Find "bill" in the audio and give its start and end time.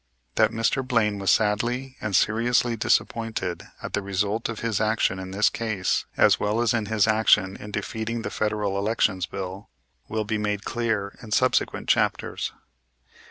9.27-9.69